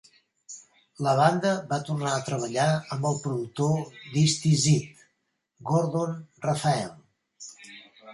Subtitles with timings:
[1.07, 2.65] La banda va tornar a treballar
[2.95, 3.75] amb el productor
[4.15, 5.05] d'"Is This It",
[5.73, 6.97] Gordon Raphael.